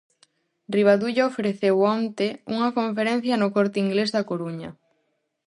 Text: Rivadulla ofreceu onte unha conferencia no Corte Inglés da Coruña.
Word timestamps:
Rivadulla 0.75 1.27
ofreceu 1.31 1.75
onte 1.95 2.27
unha 2.53 2.69
conferencia 2.79 3.35
no 3.41 3.47
Corte 3.55 3.77
Inglés 3.85 4.09
da 4.15 4.27
Coruña. 4.29 4.69